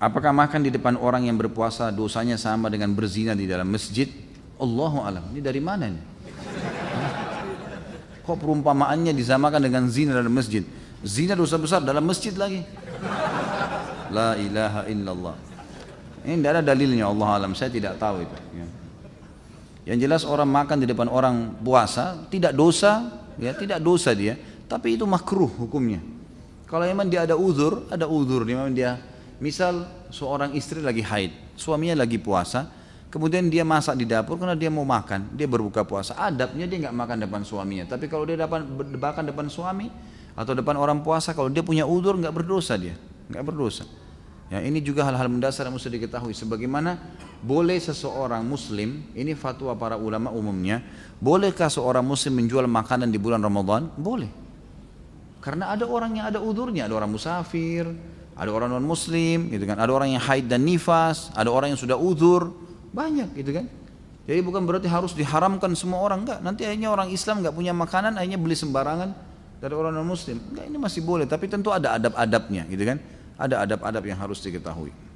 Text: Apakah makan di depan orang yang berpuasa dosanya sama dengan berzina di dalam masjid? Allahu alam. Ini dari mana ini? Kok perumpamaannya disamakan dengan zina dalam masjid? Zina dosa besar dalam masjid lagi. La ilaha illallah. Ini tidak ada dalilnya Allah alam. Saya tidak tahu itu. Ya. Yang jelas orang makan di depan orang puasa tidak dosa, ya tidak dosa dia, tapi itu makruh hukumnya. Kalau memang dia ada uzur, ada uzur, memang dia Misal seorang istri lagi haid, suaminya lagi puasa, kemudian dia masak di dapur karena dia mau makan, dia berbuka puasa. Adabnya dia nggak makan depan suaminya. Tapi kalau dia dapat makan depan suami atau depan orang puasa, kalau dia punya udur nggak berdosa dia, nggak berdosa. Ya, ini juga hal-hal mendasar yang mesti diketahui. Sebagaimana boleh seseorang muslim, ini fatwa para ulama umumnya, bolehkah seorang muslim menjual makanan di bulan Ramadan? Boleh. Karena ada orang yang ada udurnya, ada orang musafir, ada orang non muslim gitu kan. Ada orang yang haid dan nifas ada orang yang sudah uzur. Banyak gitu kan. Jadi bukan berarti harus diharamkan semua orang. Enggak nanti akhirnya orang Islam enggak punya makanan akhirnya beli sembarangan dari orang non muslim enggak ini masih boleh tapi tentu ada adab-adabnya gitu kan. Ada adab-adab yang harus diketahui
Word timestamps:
Apakah 0.00 0.32
makan 0.32 0.64
di 0.64 0.72
depan 0.72 0.96
orang 0.96 1.28
yang 1.28 1.36
berpuasa 1.36 1.92
dosanya 1.92 2.40
sama 2.40 2.72
dengan 2.72 2.88
berzina 2.96 3.36
di 3.36 3.44
dalam 3.44 3.68
masjid? 3.68 4.08
Allahu 4.56 5.04
alam. 5.04 5.28
Ini 5.28 5.44
dari 5.44 5.60
mana 5.60 5.92
ini? 5.92 6.00
Kok 8.24 8.36
perumpamaannya 8.40 9.12
disamakan 9.12 9.60
dengan 9.60 9.84
zina 9.92 10.16
dalam 10.16 10.32
masjid? 10.32 10.64
Zina 11.04 11.36
dosa 11.36 11.60
besar 11.60 11.84
dalam 11.84 12.00
masjid 12.08 12.32
lagi. 12.32 12.64
La 14.08 14.40
ilaha 14.40 14.88
illallah. 14.88 15.36
Ini 16.24 16.32
tidak 16.40 16.50
ada 16.56 16.62
dalilnya 16.72 17.04
Allah 17.04 17.28
alam. 17.36 17.52
Saya 17.52 17.68
tidak 17.68 18.00
tahu 18.00 18.24
itu. 18.24 18.36
Ya. 18.56 18.66
Yang 19.92 19.98
jelas 20.08 20.22
orang 20.24 20.48
makan 20.48 20.80
di 20.80 20.88
depan 20.88 21.12
orang 21.12 21.60
puasa 21.60 22.24
tidak 22.32 22.56
dosa, 22.56 23.20
ya 23.36 23.52
tidak 23.52 23.84
dosa 23.84 24.16
dia, 24.16 24.32
tapi 24.64 24.96
itu 24.96 25.04
makruh 25.04 25.48
hukumnya. 25.60 26.00
Kalau 26.64 26.88
memang 26.88 27.04
dia 27.04 27.28
ada 27.28 27.36
uzur, 27.36 27.84
ada 27.92 28.08
uzur, 28.08 28.48
memang 28.48 28.72
dia 28.72 29.09
Misal 29.40 29.88
seorang 30.12 30.52
istri 30.52 30.84
lagi 30.84 31.00
haid, 31.00 31.32
suaminya 31.56 32.04
lagi 32.04 32.20
puasa, 32.20 32.68
kemudian 33.08 33.48
dia 33.48 33.64
masak 33.64 33.96
di 33.96 34.04
dapur 34.04 34.36
karena 34.36 34.52
dia 34.52 34.68
mau 34.68 34.84
makan, 34.84 35.32
dia 35.32 35.48
berbuka 35.48 35.80
puasa. 35.80 36.12
Adabnya 36.20 36.68
dia 36.68 36.76
nggak 36.86 36.92
makan 36.92 37.16
depan 37.24 37.40
suaminya. 37.40 37.88
Tapi 37.88 38.04
kalau 38.04 38.28
dia 38.28 38.36
dapat 38.36 38.68
makan 39.00 39.24
depan 39.32 39.48
suami 39.48 39.88
atau 40.36 40.52
depan 40.52 40.76
orang 40.76 41.00
puasa, 41.00 41.32
kalau 41.32 41.48
dia 41.48 41.64
punya 41.64 41.88
udur 41.88 42.20
nggak 42.20 42.36
berdosa 42.36 42.76
dia, 42.76 43.00
nggak 43.32 43.44
berdosa. 43.48 43.88
Ya, 44.50 44.58
ini 44.60 44.82
juga 44.82 45.06
hal-hal 45.06 45.30
mendasar 45.30 45.70
yang 45.70 45.78
mesti 45.78 45.88
diketahui. 45.88 46.34
Sebagaimana 46.34 46.98
boleh 47.38 47.78
seseorang 47.78 48.42
muslim, 48.42 49.06
ini 49.14 49.32
fatwa 49.38 49.72
para 49.78 49.94
ulama 49.94 50.34
umumnya, 50.34 50.82
bolehkah 51.22 51.70
seorang 51.70 52.02
muslim 52.02 52.34
menjual 52.42 52.66
makanan 52.66 53.14
di 53.14 53.16
bulan 53.16 53.40
Ramadan? 53.40 53.86
Boleh. 53.94 54.26
Karena 55.38 55.70
ada 55.70 55.86
orang 55.86 56.18
yang 56.18 56.26
ada 56.28 56.42
udurnya, 56.42 56.90
ada 56.90 56.98
orang 56.98 57.14
musafir, 57.14 57.88
ada 58.40 58.48
orang 58.56 58.72
non 58.72 58.80
muslim 58.80 59.52
gitu 59.52 59.68
kan. 59.68 59.76
Ada 59.76 59.92
orang 59.92 60.16
yang 60.16 60.22
haid 60.24 60.48
dan 60.48 60.64
nifas 60.64 61.28
ada 61.36 61.52
orang 61.52 61.76
yang 61.76 61.80
sudah 61.80 62.00
uzur. 62.00 62.48
Banyak 62.96 63.36
gitu 63.36 63.52
kan. 63.52 63.68
Jadi 64.24 64.40
bukan 64.40 64.64
berarti 64.64 64.88
harus 64.88 65.12
diharamkan 65.12 65.76
semua 65.76 66.00
orang. 66.00 66.24
Enggak 66.24 66.40
nanti 66.40 66.64
akhirnya 66.64 66.88
orang 66.88 67.12
Islam 67.12 67.44
enggak 67.44 67.52
punya 67.52 67.76
makanan 67.76 68.16
akhirnya 68.16 68.40
beli 68.40 68.56
sembarangan 68.56 69.12
dari 69.60 69.74
orang 69.76 69.92
non 69.92 70.08
muslim 70.08 70.40
enggak 70.40 70.64
ini 70.72 70.78
masih 70.80 71.04
boleh 71.04 71.28
tapi 71.28 71.52
tentu 71.52 71.68
ada 71.68 72.00
adab-adabnya 72.00 72.64
gitu 72.72 72.88
kan. 72.88 72.96
Ada 73.36 73.68
adab-adab 73.68 74.04
yang 74.08 74.16
harus 74.16 74.40
diketahui 74.40 75.09